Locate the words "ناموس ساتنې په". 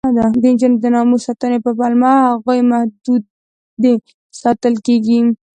0.95-1.71